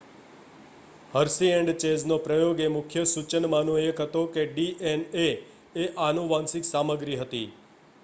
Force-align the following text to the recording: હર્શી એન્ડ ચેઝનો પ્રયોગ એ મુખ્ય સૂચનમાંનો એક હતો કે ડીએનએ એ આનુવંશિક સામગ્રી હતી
હર્શી 1.11 1.51
એન્ડ 1.57 1.73
ચેઝનો 1.83 2.17
પ્રયોગ 2.23 2.63
એ 2.63 2.71
મુખ્ય 2.71 3.03
સૂચનમાંનો 3.07 3.77
એક 3.83 4.03
હતો 4.03 4.27
કે 4.33 4.49
ડીએનએ 4.49 5.29
એ 5.79 5.89
આનુવંશિક 6.03 6.65
સામગ્રી 6.67 7.23
હતી 7.23 7.49